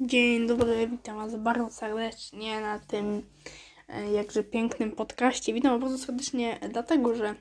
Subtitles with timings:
[0.00, 3.22] Dzień dobry, witam Was bardzo serdecznie na tym
[3.88, 5.54] e, jakże pięknym podcaście.
[5.54, 7.34] Witam bardzo serdecznie dlatego, że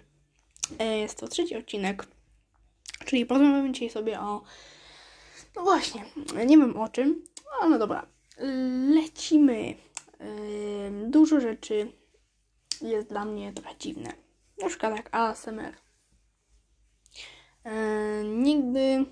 [0.80, 2.08] e, jest to trzeci odcinek,
[3.06, 4.42] czyli porozmawiamy dzisiaj sobie o...
[5.56, 6.06] No właśnie,
[6.46, 7.24] nie wiem o czym,
[7.62, 8.08] ale dobra,
[8.90, 9.76] lecimy.
[10.20, 10.26] E,
[11.10, 11.92] dużo rzeczy
[12.82, 14.14] jest dla mnie trochę dziwne.
[14.62, 15.74] Na przykład jak ASMR.
[18.24, 19.06] Nigdy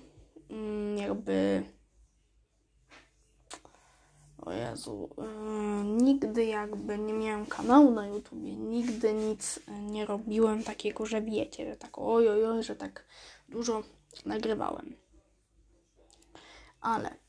[0.50, 1.62] mm, jakby
[4.46, 11.06] o Jezu, yy, nigdy jakby nie miałem kanału na YouTubie, nigdy nic nie robiłem takiego,
[11.06, 13.04] że wiecie, że tak oj, oj, oj że tak
[13.48, 13.82] dużo
[14.26, 14.96] nagrywałem.
[16.80, 17.21] Ale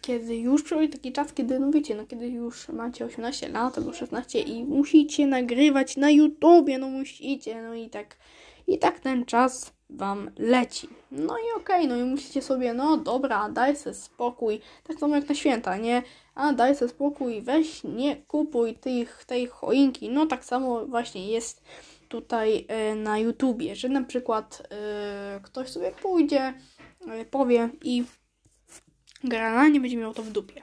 [0.00, 3.92] kiedy już przychodzi taki czas, kiedy, no wiecie, no kiedy już macie 18 lat albo
[3.92, 8.16] 16 i musicie nagrywać na YouTubie, no musicie, no i tak,
[8.66, 10.88] i tak ten czas wam leci.
[11.10, 15.16] No i okej, okay, no i myślicie sobie, no dobra, daj sobie spokój, tak samo
[15.16, 16.02] jak na święta, nie?
[16.34, 20.08] A daj sobie spokój, weź, nie kupuj tych, tej choinki.
[20.08, 21.64] No tak samo właśnie jest
[22.08, 24.62] tutaj y, na YouTubie, że na przykład
[25.38, 26.54] y, ktoś sobie pójdzie,
[27.20, 28.04] y, powie i
[29.24, 30.62] gra nie będzie miał to w dupie.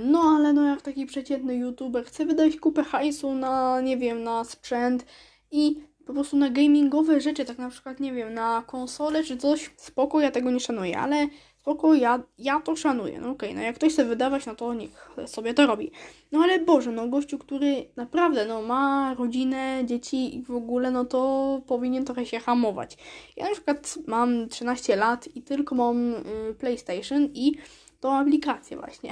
[0.00, 4.44] No ale no jak taki przeciętny youtuber chce wydać kupę hajsu na, nie wiem, na
[4.44, 5.06] sprzęt
[5.50, 9.70] i po prostu na gamingowe rzeczy, tak na przykład, nie wiem, na konsolę czy coś,
[9.76, 11.28] spoko, ja tego nie szanuję, ale
[11.58, 13.20] spoko, ja, ja to szanuję.
[13.20, 15.90] No okej, okay, no jak ktoś chce wydawać, no to niech sobie to robi.
[16.32, 21.04] No ale Boże, no gościu, który naprawdę, no ma rodzinę, dzieci i w ogóle, no
[21.04, 22.96] to powinien trochę się hamować.
[23.36, 27.58] Ja na przykład mam 13 lat i tylko mam y, PlayStation i
[28.00, 29.10] tą aplikację właśnie.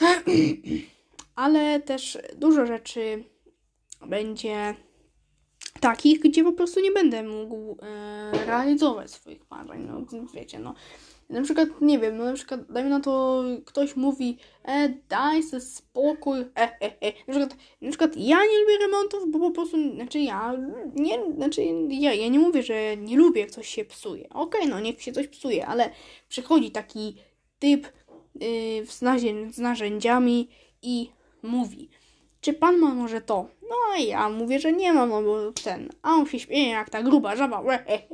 [1.34, 3.24] ale też dużo rzeczy
[4.06, 4.74] będzie
[5.84, 9.86] takich, gdzie po prostu nie będę mógł e, realizować swoich marzeń.
[9.86, 10.74] No wiecie, no.
[11.30, 15.60] Na przykład, nie wiem, no na przykład, dajmy na to, ktoś mówi, e, daj sobie
[15.60, 17.12] spokój, e, e, e.
[17.26, 20.54] Na przykład, na przykład ja nie lubię remontów, bo po prostu, znaczy ja,
[20.94, 24.28] nie, znaczy ja, ja nie mówię, że nie lubię, jak coś się psuje.
[24.28, 25.90] Okej, okay, no niech się coś psuje, ale
[26.28, 27.16] przychodzi taki
[27.58, 27.86] typ
[28.34, 29.00] yy, z,
[29.54, 30.48] z narzędziami
[30.82, 31.10] i
[31.42, 31.88] mówi,
[32.44, 33.48] czy pan ma może to?
[33.62, 35.88] No a ja mówię, że nie mam, no bo ten.
[36.02, 37.62] A on się śmieje jak ta gruba żaba.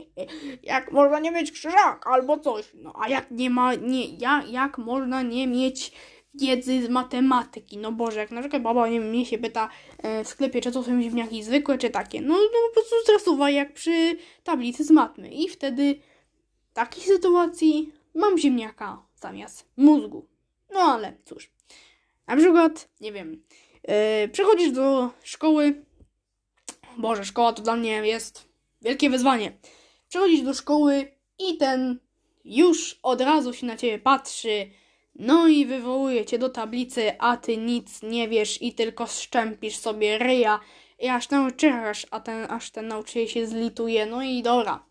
[0.63, 2.65] Jak można nie mieć krzyżaka albo coś.
[2.75, 5.93] No a jak nie ma, nie, ja, jak można nie mieć
[6.35, 7.79] wiedzy z matematyki?
[7.79, 9.69] No Boże, jak na przykład baba nie mnie się pyta
[9.99, 12.21] e, w sklepie, czy to są ziemniaki zwykłe, czy takie.
[12.21, 15.31] No, no po prostu stresowa jak przy tablicy z matmy.
[15.31, 16.01] I wtedy
[16.71, 20.27] w takiej sytuacji mam ziemniaka zamiast mózgu.
[20.73, 21.51] No ale cóż.
[22.27, 23.43] Na przykład, nie wiem,
[23.89, 25.85] Yy, przechodzisz do szkoły.
[26.99, 28.49] Boże, szkoła to dla mnie jest
[28.83, 29.53] wielkie wyzwanie.
[30.09, 32.01] Przechodzisz do szkoły i ten
[32.45, 34.71] już od razu się na ciebie patrzy.
[35.15, 40.19] No i wywołuje cię do tablicy, a ty nic nie wiesz i tylko szczępisz sobie
[40.19, 40.61] ryja
[40.99, 44.07] i aż nauczysz, a ten, aż ten nauczyciel się zlituje.
[44.07, 44.85] No i dobra.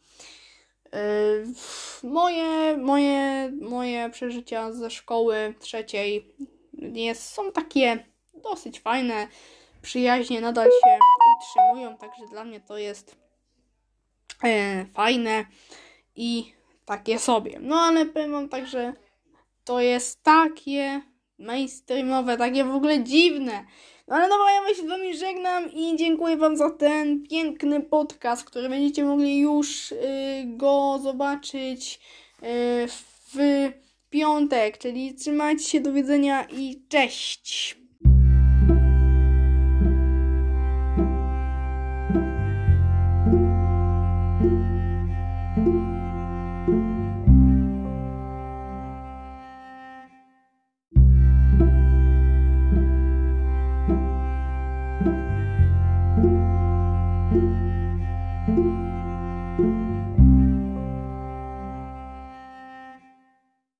[0.93, 6.35] Yy, moje, moje, moje przeżycia ze szkoły trzeciej
[6.73, 8.05] jest, są takie
[8.43, 9.27] dosyć fajne,
[9.81, 10.99] przyjaźnie nadal się
[11.37, 13.15] utrzymują, także dla mnie to jest
[14.43, 15.45] e, fajne
[16.15, 16.53] i
[16.85, 17.59] takie sobie.
[17.61, 18.93] No ale powiem wam tak, że
[19.65, 21.01] to jest takie
[21.39, 23.65] mainstreamowe, takie w ogóle dziwne.
[24.07, 28.43] No ale dobra, ja się z wami żegnam i dziękuję wam za ten piękny podcast,
[28.43, 29.97] który będziecie mogli już y,
[30.45, 31.99] go zobaczyć
[32.43, 32.87] y,
[33.33, 33.37] w
[34.09, 37.79] piątek, czyli trzymajcie się, do widzenia i cześć!